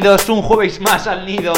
[0.00, 1.52] Un jueves más al nido.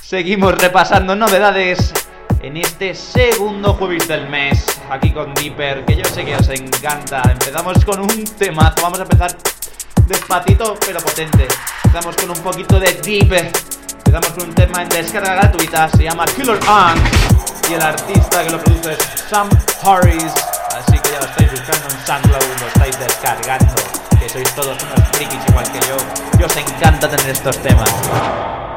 [0.00, 1.92] Seguimos repasando novedades
[2.40, 4.80] en este segundo jueves del mes.
[4.88, 7.20] Aquí con Dipper, que yo sé que os encanta.
[7.30, 8.76] Empezamos con un temazo.
[8.80, 9.36] Vamos a empezar
[10.06, 11.46] despacito pero potente.
[11.84, 13.32] Empezamos con un poquito de Deep.
[13.34, 15.90] Empezamos con un tema en descarga gratuita.
[15.90, 17.02] Se llama Killer Ant.
[17.68, 19.50] Y el artista que lo produce es Sam
[19.82, 20.32] Harris.
[20.74, 23.97] Así que ya lo estáis buscando en SoundCloud, lo estáis descargando.
[24.18, 25.96] Que sois todos unos frikis igual que yo.
[26.38, 28.67] Y os encanta tener estos temas.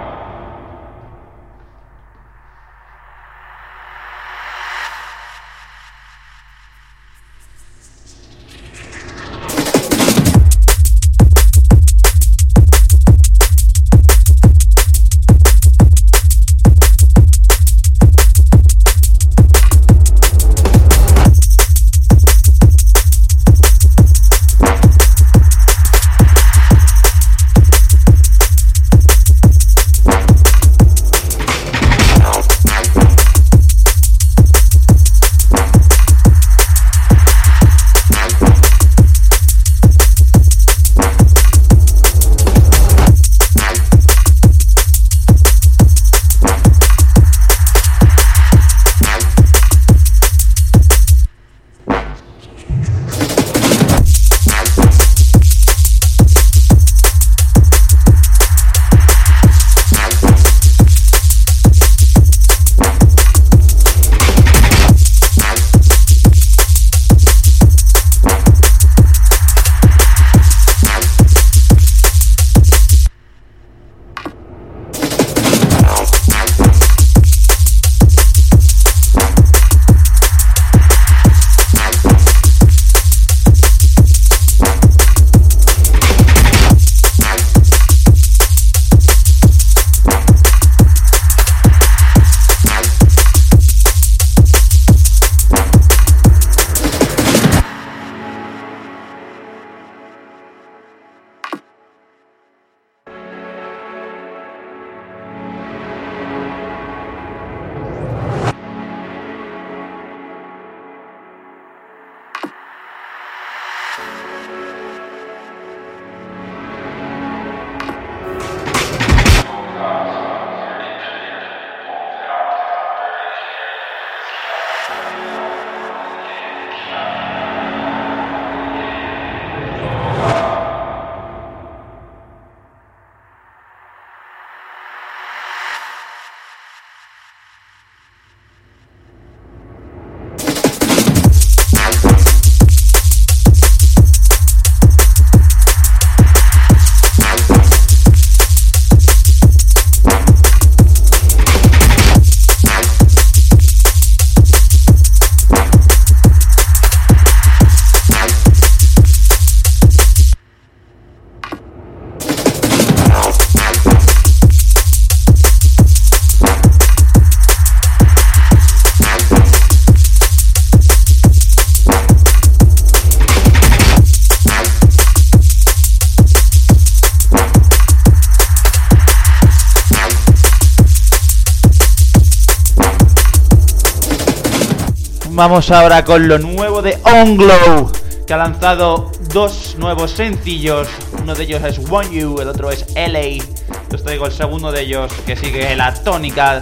[185.43, 187.91] Vamos ahora con lo nuevo de Onglow,
[188.27, 190.87] que ha lanzado dos nuevos sencillos.
[191.19, 193.43] Uno de ellos es One You, el otro es LA.
[193.91, 196.61] Os traigo el segundo de ellos, que sigue la tónica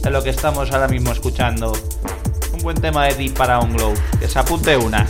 [0.00, 1.72] de lo que estamos ahora mismo escuchando.
[2.52, 5.08] Un buen tema de Deep para Onglow, que se apunte una.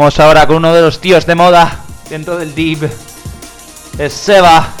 [0.00, 2.90] Vamos ahora con uno de los tíos de moda dentro del Deep.
[3.98, 4.72] Es Seba,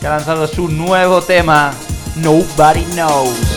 [0.00, 1.74] que ha lanzado su nuevo tema,
[2.16, 3.51] Nobody Knows.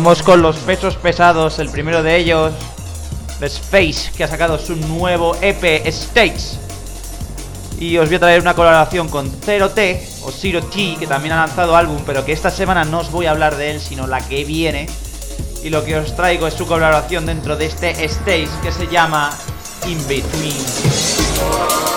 [0.00, 1.58] Vamos con los pesos pesados.
[1.58, 2.52] El primero de ellos,
[3.40, 6.56] The Space, que ha sacado su nuevo EP Stakes.
[7.80, 11.34] Y os voy a traer una colaboración con Zero T o Zero T, que también
[11.34, 14.06] ha lanzado álbum, pero que esta semana no os voy a hablar de él, sino
[14.06, 14.88] la que viene.
[15.64, 19.36] Y lo que os traigo es su colaboración dentro de este Stage que se llama
[19.84, 21.87] In Between.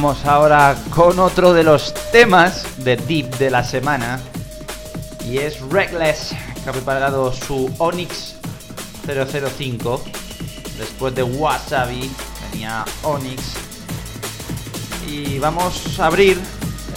[0.00, 4.20] Vamos ahora con otro de los temas de Deep de la semana.
[5.28, 8.36] Y es Reckless, que ha preparado su Onyx
[9.04, 10.04] 005.
[10.78, 12.08] Después de Wasabi,
[12.48, 13.42] venía Onyx.
[15.08, 16.40] Y vamos a abrir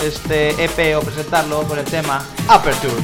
[0.05, 3.01] este EP o presentarlo con el tema Aperture.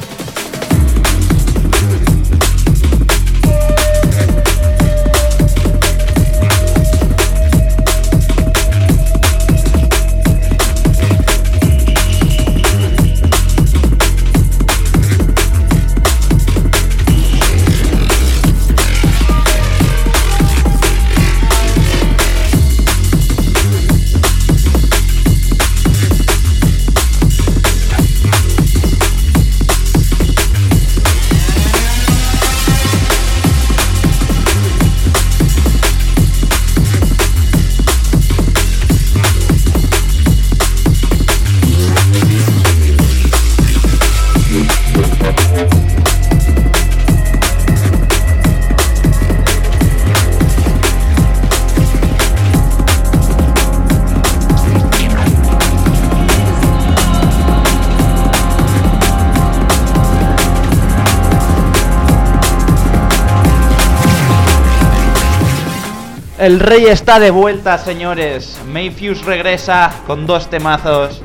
[66.47, 68.57] El rey está de vuelta, señores.
[68.69, 71.21] Mayfuse regresa con dos temazos.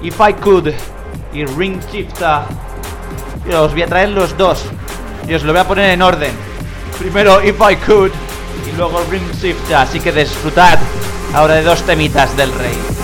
[0.00, 0.68] If I Could
[1.34, 1.80] y Ring.
[3.50, 4.64] Yo os voy a traer los dos.
[5.26, 6.30] Y os lo voy a poner en orden.
[6.96, 8.12] Primero If I Could
[8.72, 9.74] y luego Ring Shifter.
[9.74, 10.78] Así que disfrutad
[11.34, 13.01] ahora de dos temitas del rey.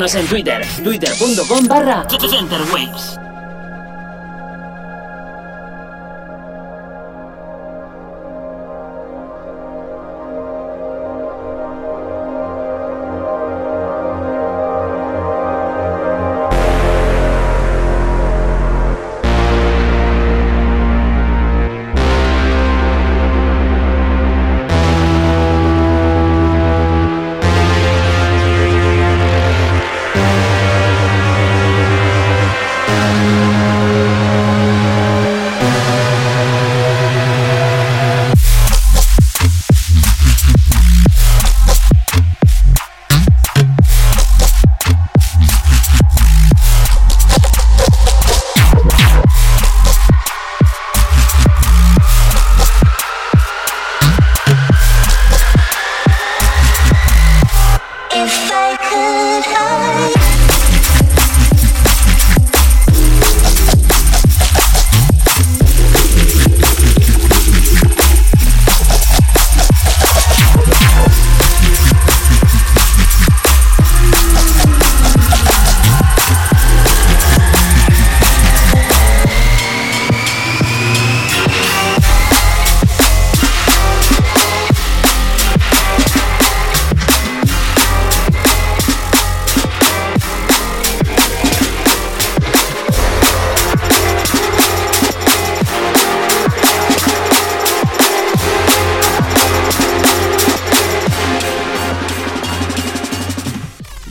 [0.00, 3.29] En Twitter, twitter.com barra Centerwaves.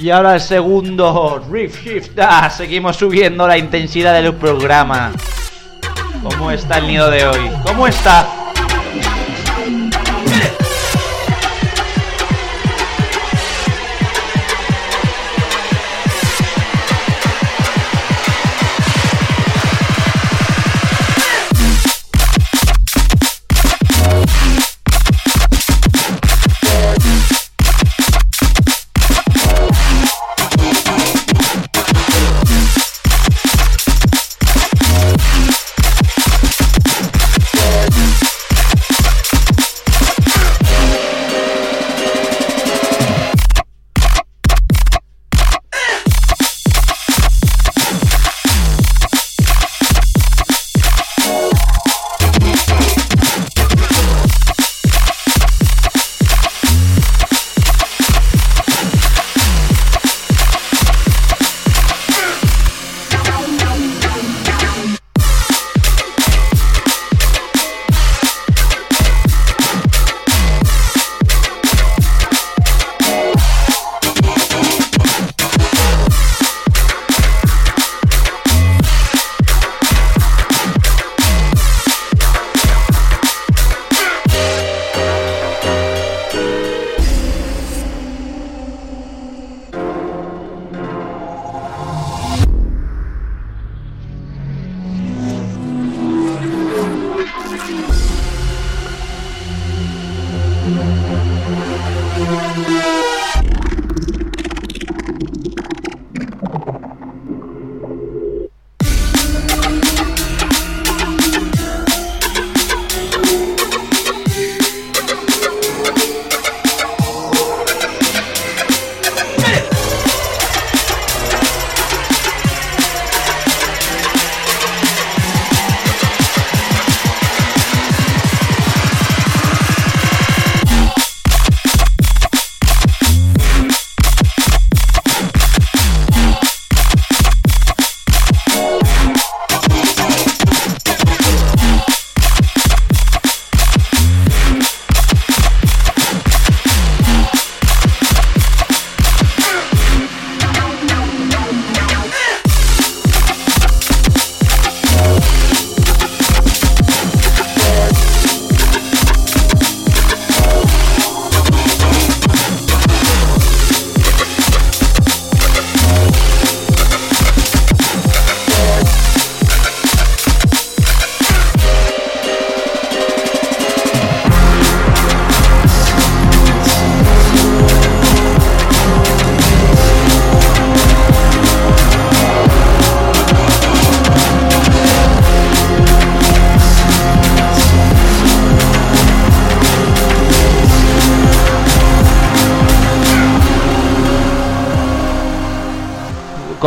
[0.10, 2.18] Y ahora el segundo Riff Shift.
[2.20, 5.12] Ah, seguimos subiendo la intensidad del programa.
[6.24, 7.52] ¿Cómo está el nido de hoy?
[7.64, 8.39] ¿Cómo está?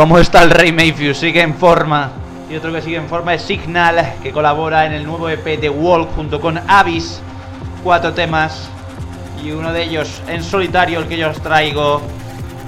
[0.03, 1.15] ¿Cómo está el Rey Mayfield?
[1.15, 2.11] Sigue en forma.
[2.51, 5.69] Y otro que sigue en forma es Signal, que colabora en el nuevo EP de
[5.69, 7.21] Walk junto con Avis.
[7.85, 8.67] Cuatro temas.
[9.41, 12.01] Y uno de ellos en solitario, el que yo os traigo.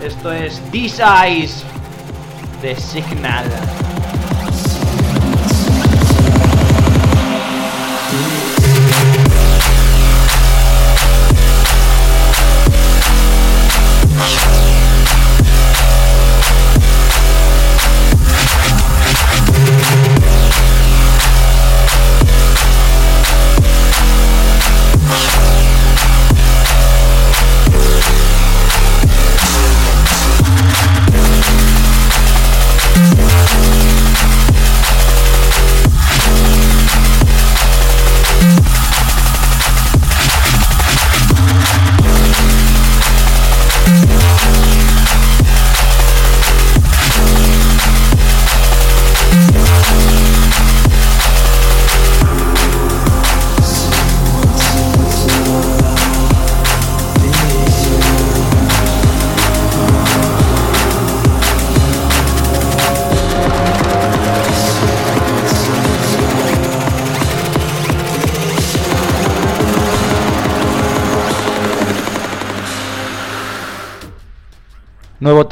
[0.01, 1.65] Esto es This Eyes
[2.61, 3.43] de Signal.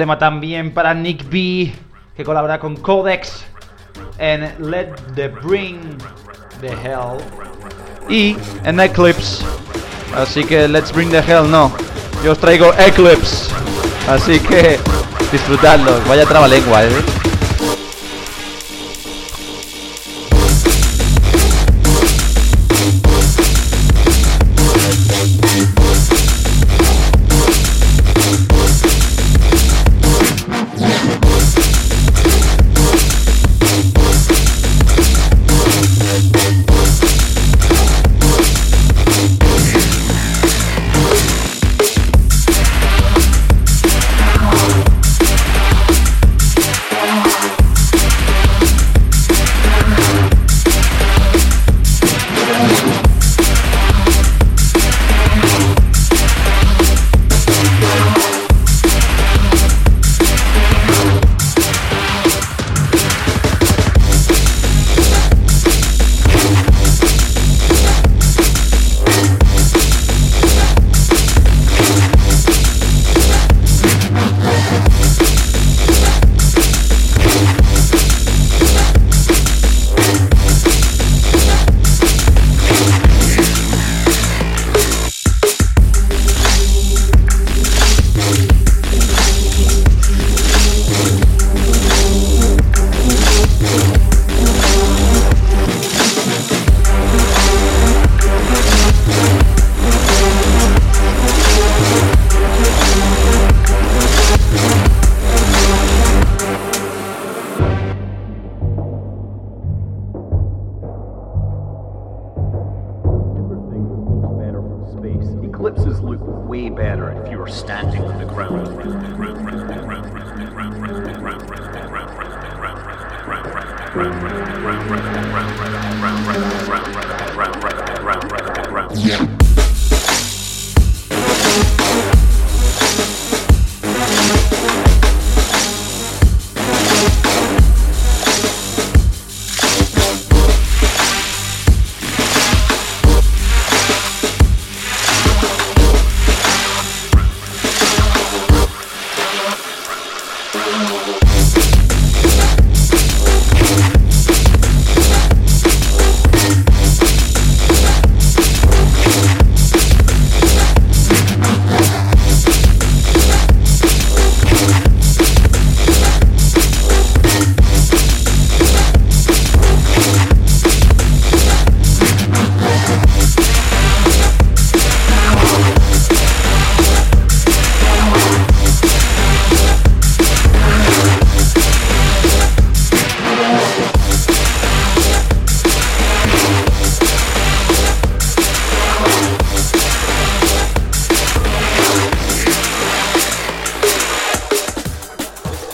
[0.03, 1.73] Tema también para Nick B,
[2.13, 3.45] que colabora con Codex
[4.17, 5.79] en Let the Bring
[6.59, 7.21] the Hell
[8.09, 8.35] y
[8.65, 9.45] en Eclipse.
[10.13, 11.71] Así que Let's Bring the Hell no.
[12.21, 13.49] Yo os traigo Eclipse.
[14.09, 14.77] Así que
[15.31, 17.22] Disfrutadlo, vaya trabalengua, eh.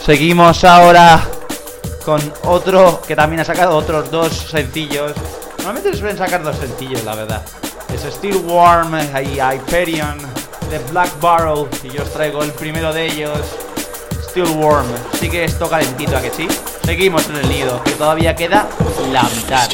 [0.10, 1.24] Seguimos ahora
[2.04, 5.12] con otro que también ha sacado otros dos sencillos.
[5.60, 7.44] Normalmente suelen sacar dos sencillos, la verdad.
[7.94, 10.18] Es Steel Warm y Hyperion
[10.72, 11.70] de Black Barrow.
[11.84, 13.38] Y yo os traigo el primero de ellos,
[14.32, 14.88] Steel Warm.
[15.20, 16.48] Sí que esto calentito, ¿a que sí?
[16.84, 18.68] Seguimos en el nido, que todavía queda
[19.12, 19.70] la mitad.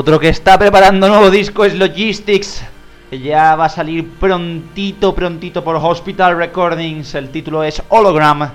[0.00, 2.62] Otro que está preparando nuevo disco es Logistics.
[3.10, 7.14] Ya va a salir prontito, prontito por Hospital Recordings.
[7.16, 8.50] El título es Hologram.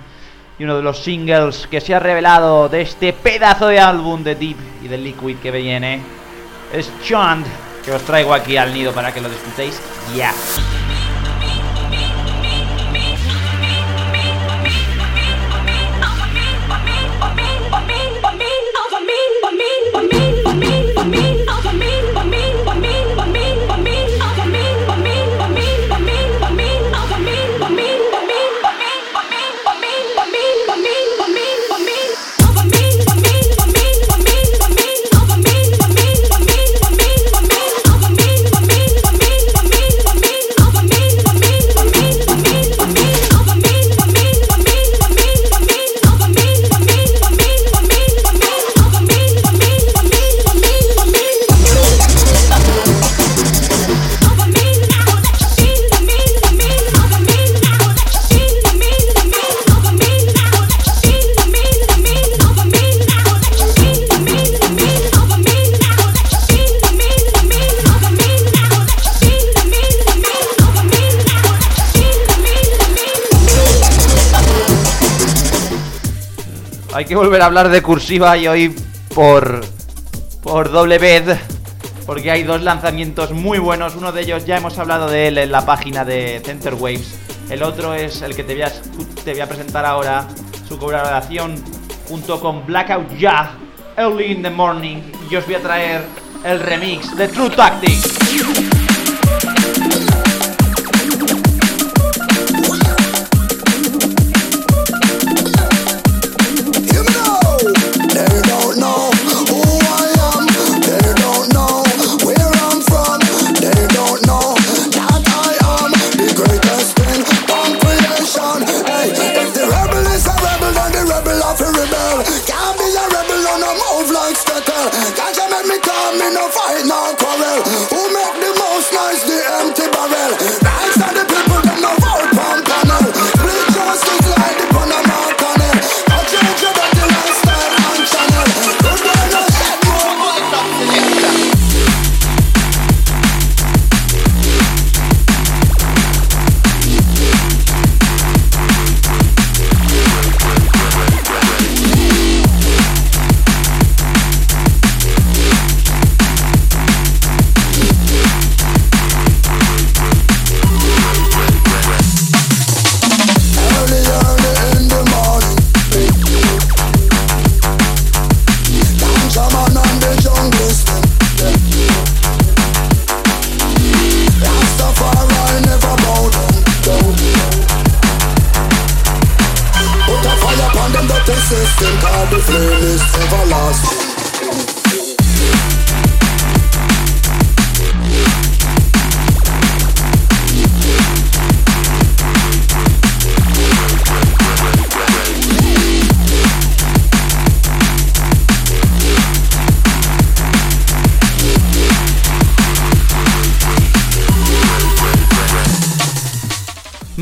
[0.57, 4.33] y uno de los singles que se ha revelado de este pedazo de álbum de
[4.33, 6.01] Deep y de Liquid que viene
[6.73, 7.45] es Chant,
[7.85, 9.79] que os traigo aquí al nido para que lo disfrutéis
[10.17, 10.33] ya.
[77.05, 78.75] Hay que volver a hablar de cursiva y hoy
[79.13, 79.63] por
[80.41, 81.37] por doble vez
[82.07, 83.93] porque hay dos lanzamientos muy buenos.
[83.93, 87.19] Uno de ellos ya hemos hablado de él en la página de Center Waves.
[87.51, 88.73] El otro es el que te voy a,
[89.23, 90.27] te voy a presentar ahora,
[90.67, 91.63] su colaboración
[92.09, 93.55] junto con Blackout Ya,
[93.95, 94.97] Early in the Morning.
[95.29, 96.01] Y os voy a traer
[96.43, 98.17] el remix de True Tactics.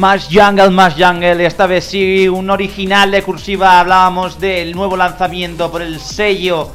[0.04, 3.80] Más Jungle, más Jungle, esta vez sí, un original de cursiva.
[3.80, 6.70] Hablábamos del nuevo lanzamiento por el sello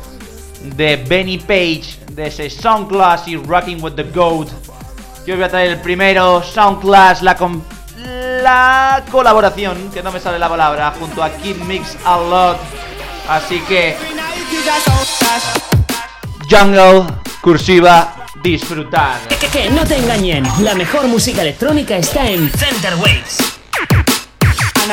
[0.62, 4.48] de Benny Page, de ese Soundclass y Rocking with the Goat.
[5.26, 7.36] Yo voy a traer el primero, Soundclass, la,
[8.42, 12.56] la colaboración, que no me sale la palabra, junto a Kid Mix a Lot.
[13.28, 13.94] Así que.
[16.50, 17.04] Jungle,
[17.42, 19.20] cursiva, disfrutar.
[19.28, 23.38] Que, que, no te engañen, la mejor música electrónica está en Center Waves.
[24.88, 24.92] And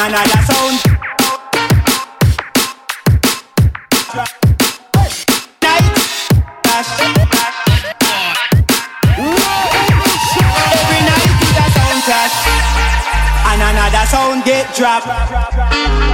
[13.62, 15.08] another sound get dropped.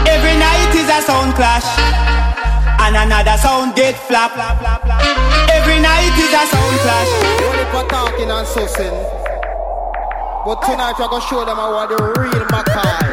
[0.07, 2.20] Every night is a sound clash.
[2.93, 4.35] And another sound get flap.
[5.49, 7.11] Every night is a sound clash.
[7.41, 8.91] Only for talking and sussing.
[10.43, 13.10] But tonight we're gonna show them how the real Mackay.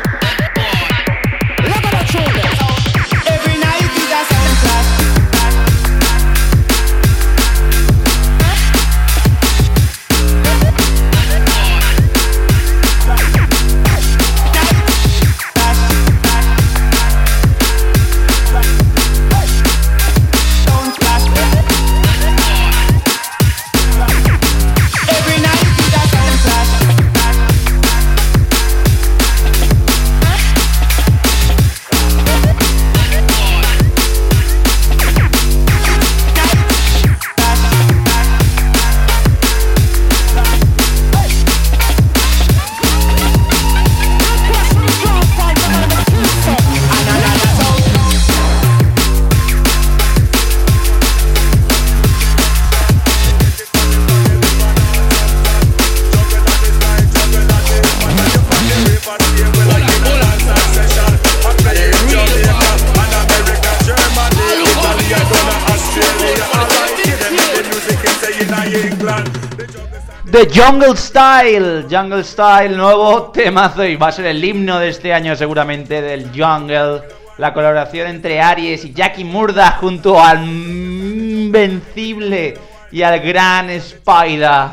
[70.59, 71.87] Jungle Style.
[71.89, 76.33] Jungle Style, nuevo temazo y va a ser el himno de este año seguramente del
[76.37, 77.03] Jungle.
[77.37, 82.59] La colaboración entre Aries y Jackie Murda junto al invencible
[82.91, 84.71] y al gran Spider.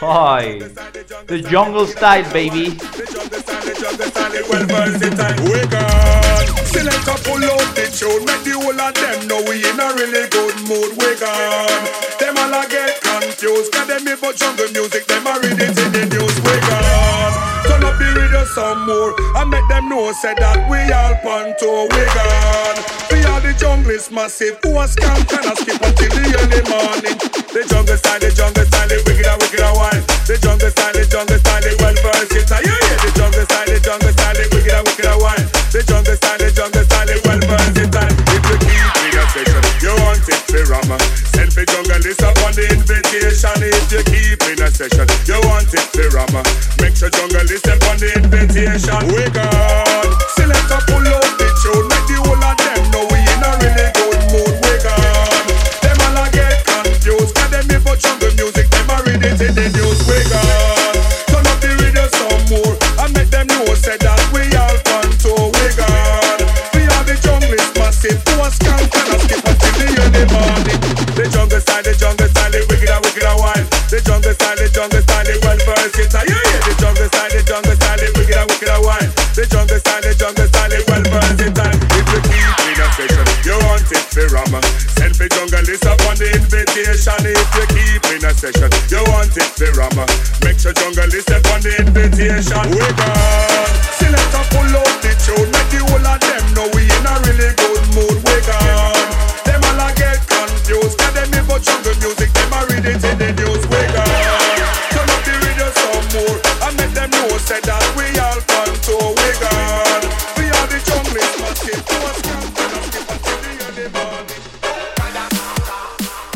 [0.00, 0.60] Ay,
[1.26, 2.78] The Jungle Style, baby.
[6.68, 9.88] Select a pull out the tune, make the whole of them know we in a
[9.96, 10.92] really good mood.
[11.00, 11.84] We gone.
[12.20, 15.90] Them all a get confused, cause them about jungle music, them a read it in
[15.96, 16.36] the news.
[16.44, 17.34] We gone.
[17.64, 21.88] Turn up the radio some more, and make them know say that we all panto.
[21.88, 22.78] We gone.
[23.10, 27.16] We are the jungle is massive, who a scam can skip until the early morning.
[27.48, 30.04] The jungle style, the jungle style, the wicked and wicked and wild.
[30.28, 32.60] The jungle style, the jungle style, the well versatile.
[32.60, 35.57] Yeah, yeah, the jungle style, the jungle style, the wicked and wicked and wild.
[35.68, 38.08] The jungle style, the jungle style, the well versatile.
[38.32, 40.96] If you keep in a session, you want it for rama.
[41.36, 43.60] Send for jungle list up on the invitation.
[43.60, 46.40] If you keep in a session, you want it for rama.
[46.80, 48.96] Make sure jungle list up on the invitation.
[49.12, 49.67] We gone.
[88.52, 90.06] Session, you want it for rama.
[90.44, 92.70] Make sure jungle list up on the invitation.
[92.70, 93.27] We gone.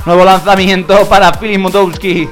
[0.05, 2.28] Nuevo lanzamiento para Philip Mutowski.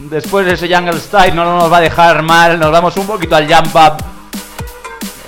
[0.00, 2.58] Después de ese Jungle Style no nos va a dejar mal.
[2.58, 4.04] Nos vamos un poquito al Jump Up.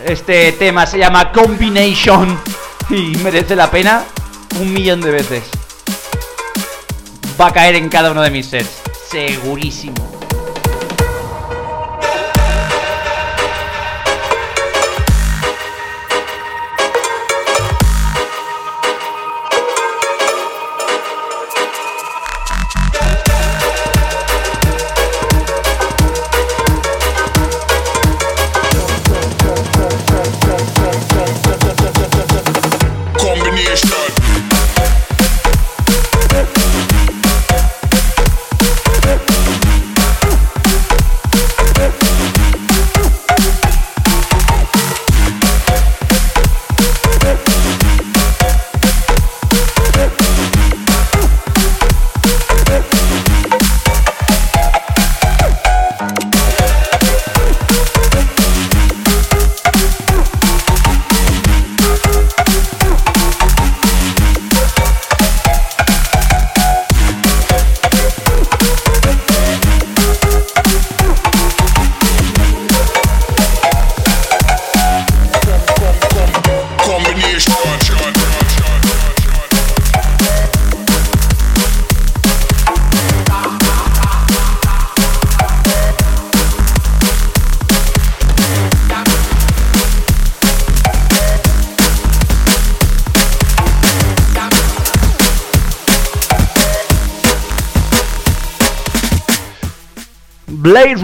[0.05, 2.37] Este tema se llama Combination
[2.91, 4.03] y merece la pena
[4.61, 5.45] un millón de veces.
[7.41, 10.14] Va a caer en cada uno de mis sets, segurísimo.
[33.65, 33.94] Combination.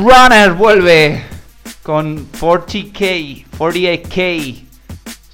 [0.00, 1.22] Runner vuelve
[1.82, 4.64] con 40k, 48k,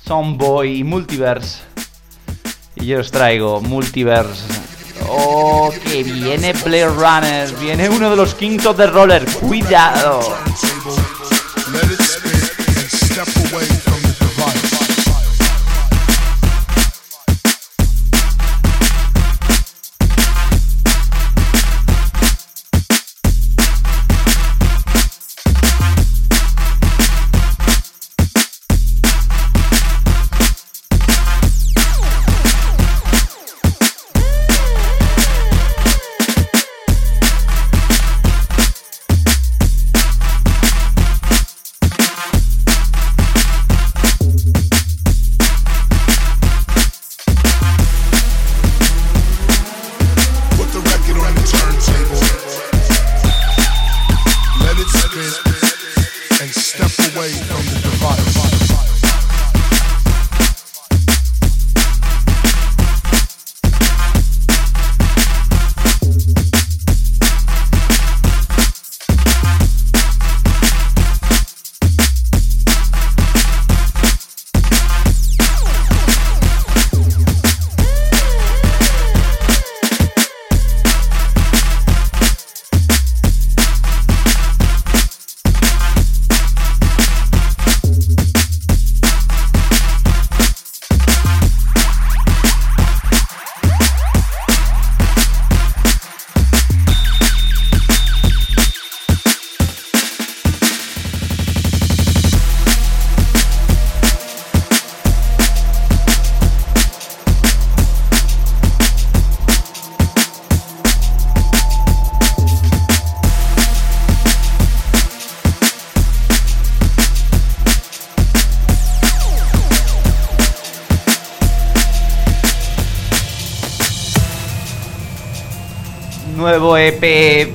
[0.04, 1.60] Soundboy y Multiverse.
[2.74, 4.42] Y yo os traigo Multiverse.
[5.08, 7.52] Oh, que viene Blade Runner.
[7.60, 8.34] Viene uno de los
[8.66, 9.24] of the Roller.
[9.40, 10.36] Cuidado.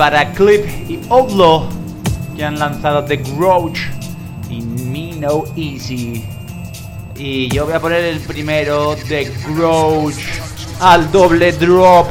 [0.01, 1.69] Para Clip y Outlaw
[2.35, 3.81] que han lanzado The Grouch
[4.49, 6.25] y Me No Easy.
[7.15, 10.15] Y yo voy a poner el primero, The Grouch,
[10.79, 12.09] al doble drop.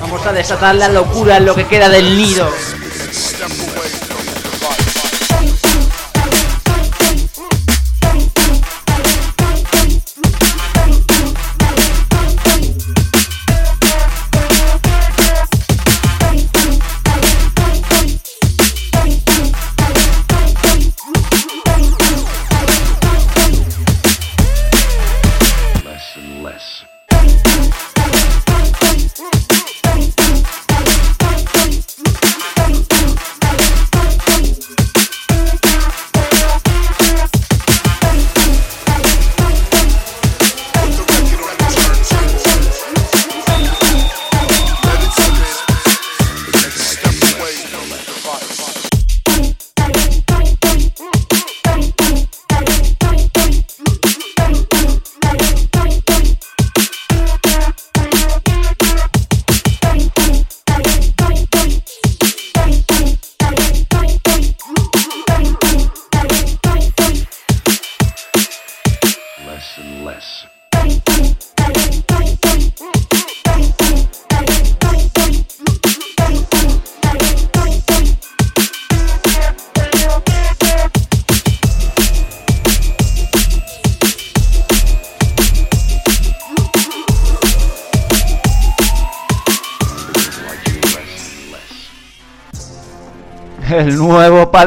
[0.00, 2.50] Vamos a desatar la locura en lo que queda del nido.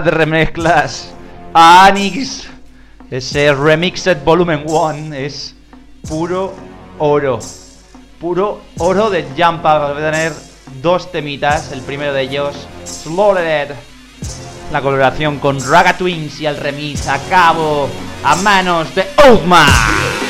[0.02, 1.14] De remezclas
[1.54, 2.48] Anix.
[3.12, 5.56] Ese Remixed Volumen 1 es
[6.08, 6.54] puro
[6.98, 7.40] oro.
[8.20, 9.78] Puro oro de Jumpa.
[9.78, 10.34] Va a tener
[10.82, 11.72] dos temitas.
[11.72, 13.76] El primero de ellos, Slaughtered.
[14.72, 17.88] La colaboración con Raga Twins y el remix a cabo
[18.24, 20.23] a manos de Oldman.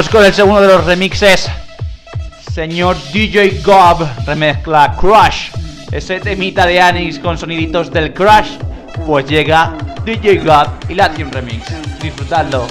[0.00, 1.46] Vamos con el segundo de los remixes.
[2.54, 5.50] Señor DJ Gob remezcla Crush.
[5.92, 8.56] Ese temita de Anix con soniditos del Crush.
[9.04, 11.66] Pues llega DJ Gob y un remix.
[12.00, 12.66] Disfrutadlo.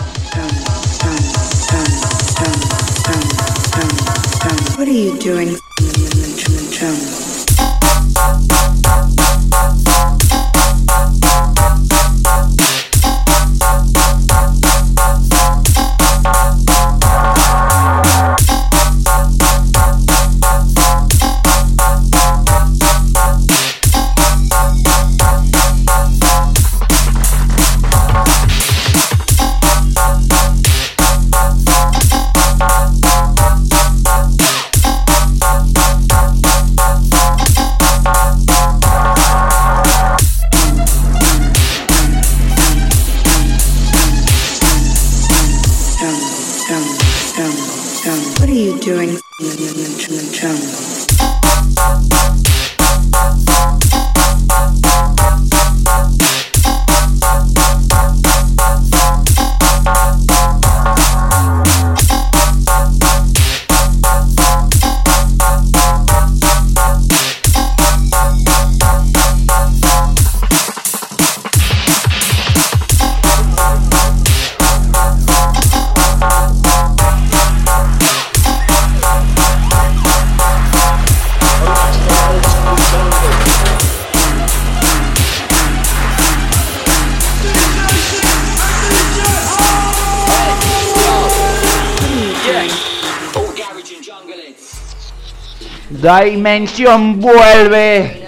[96.18, 98.28] Dimension vuelve.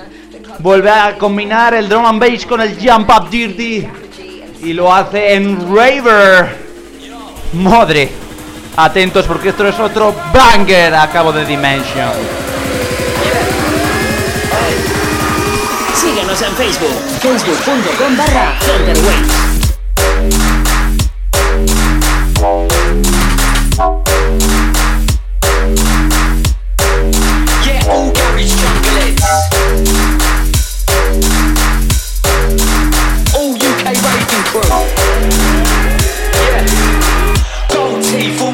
[0.59, 3.87] Vuelve a combinar el drum and bass con el jump up dirty.
[4.63, 6.57] Y lo hace en Raver.
[7.53, 8.09] Madre.
[8.77, 12.11] Atentos porque esto es otro banger a cabo de Dimension.
[15.95, 18.15] Síguenos en Facebook, facebook.com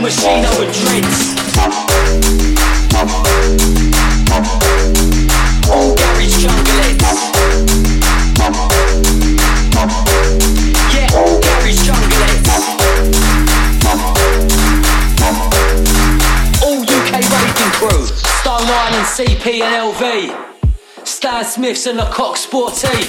[0.08, 1.36] machine over drinks.
[6.38, 7.20] Junglettes.
[10.94, 12.66] Yeah, garage junglettes.
[16.64, 18.06] All UK raving crew.
[18.06, 21.06] Stone Island, CP and LV.
[21.06, 22.88] Stan Smiths and the Cox Sporty.
[22.88, 23.02] I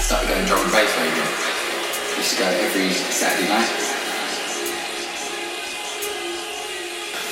[0.00, 2.16] started going drum and bass raving.
[2.16, 3.91] Used to go every Saturday night.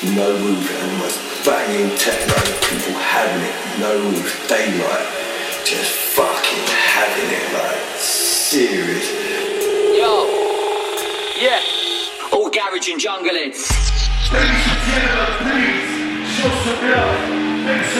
[0.03, 2.35] No roof and was banging techno,
[2.69, 5.07] people having it, no roof, daylight,
[5.65, 9.05] just fucking having it, like serious.
[9.93, 10.25] Yo,
[11.39, 11.61] yeah,
[12.33, 13.69] all garage and jungle heads.
[14.33, 18.00] Ladies and gentlemen, please show some love,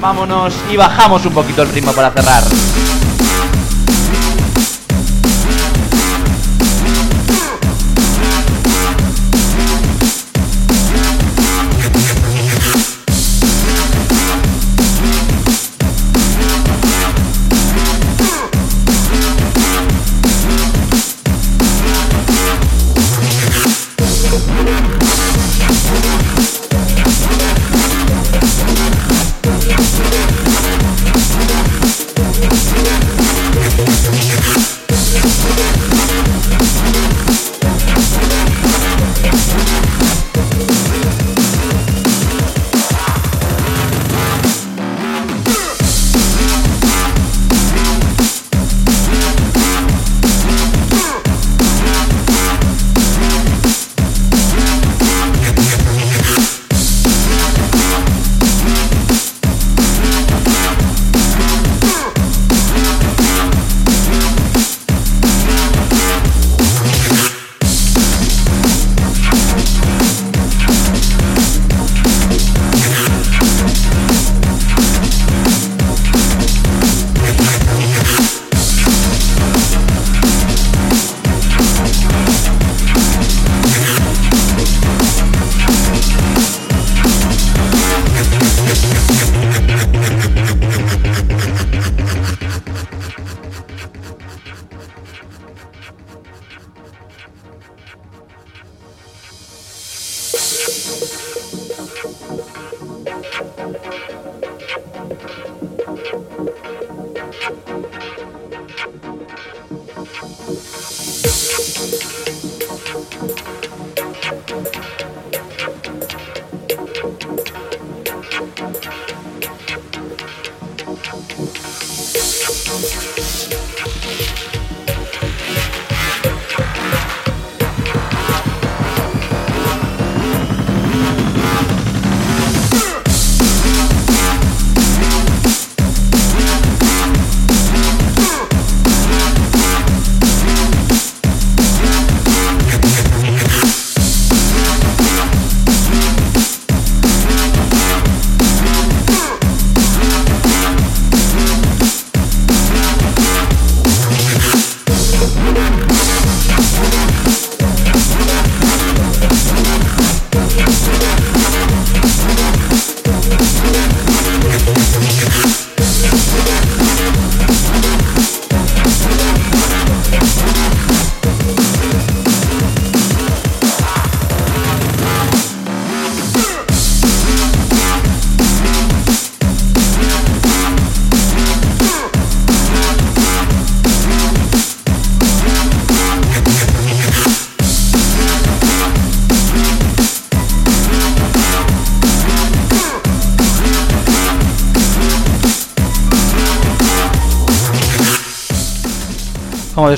[0.00, 2.42] Vámonos y bajamos un poquito el ritmo para cerrar.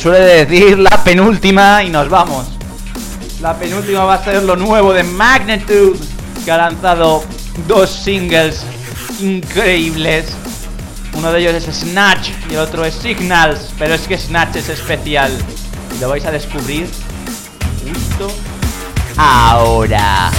[0.04, 2.46] Suele decir, la penúltima y nos vamos.
[3.40, 5.98] La penúltima va a ser lo nuevo de Magnitude,
[6.44, 7.24] que ha lanzado
[7.66, 8.66] dos singles
[9.20, 10.26] increíbles.
[11.14, 14.68] Uno de ellos es Snatch y el otro es Signals, pero es que Snatch es
[14.68, 15.32] especial.
[15.96, 16.86] Y lo vais a descubrir
[17.82, 18.30] justo
[19.16, 20.30] ahora.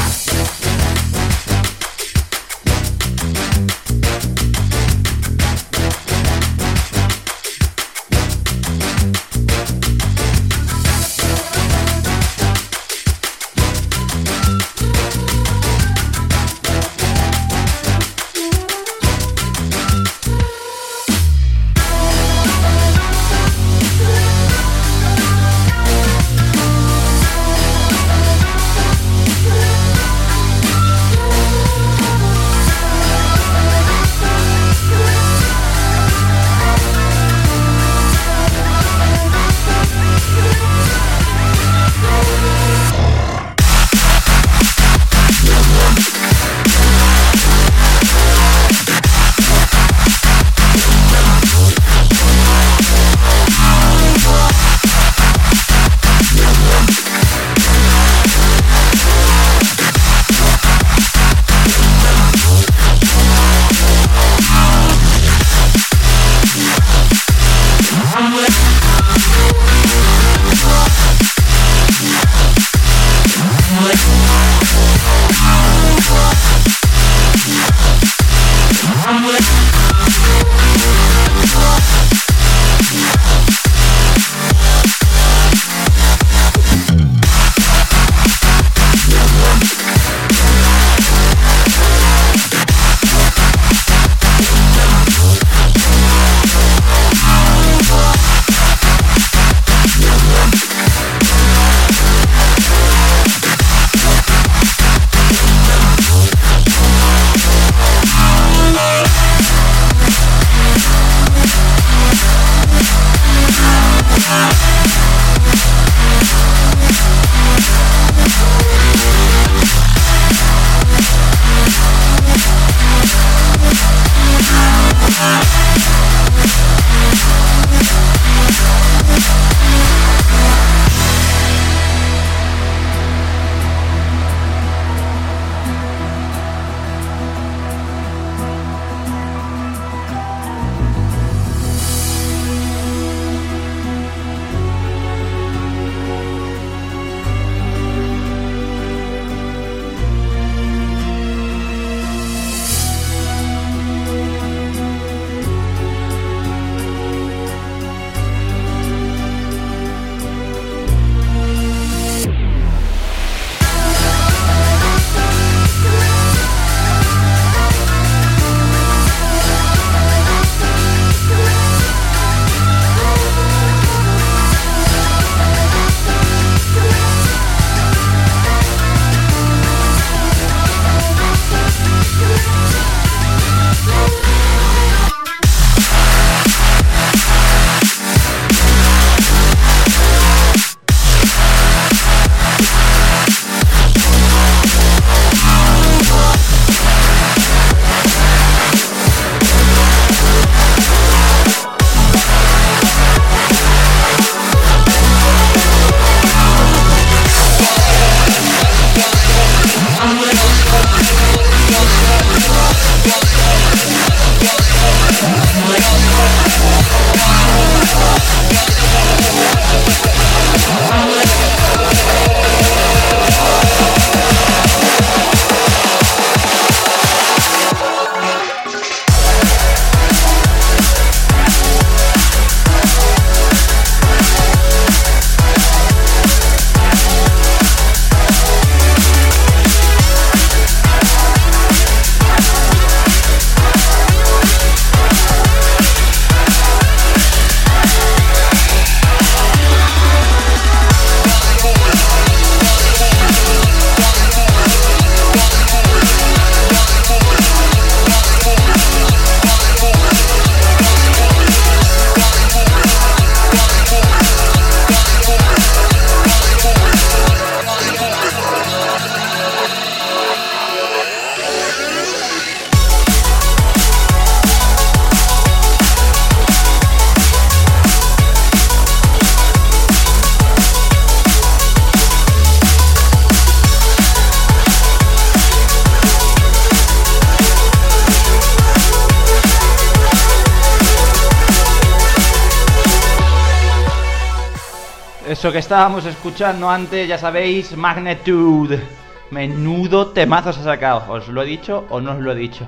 [295.45, 298.81] Eso que estábamos escuchando antes, ya sabéis, Magnitude.
[299.29, 301.03] Menudo temazo se ha sacado.
[301.07, 302.67] ¿Os lo he dicho o no os lo he dicho?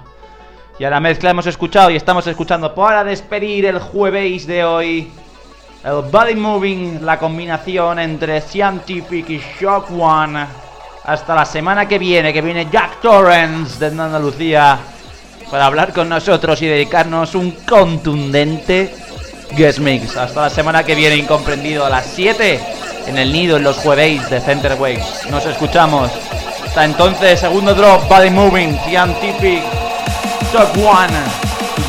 [0.78, 5.11] Y a la mezcla hemos escuchado y estamos escuchando para despedir el jueves de hoy.
[5.84, 10.45] El Body Moving, la combinación entre Scientific y Shock One.
[11.03, 14.78] Hasta la semana que viene, que viene Jack Torrance de Andalucía
[15.49, 18.93] para hablar con nosotros y dedicarnos un contundente
[19.52, 20.16] guest mix.
[20.18, 22.60] Hasta la semana que viene, incomprendido, a las 7
[23.08, 25.28] en el nido en los jueves de Center Waves.
[25.30, 26.12] Nos escuchamos.
[26.66, 29.64] Hasta entonces, segundo drop, Body Moving, Scientific.
[30.52, 31.14] Shock One.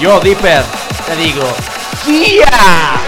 [0.01, 0.63] Yo, Dipper,
[1.07, 1.45] te digo,
[2.07, 3.08] ¡Yeah!